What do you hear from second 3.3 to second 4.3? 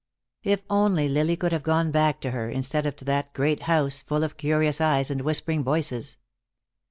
great house, full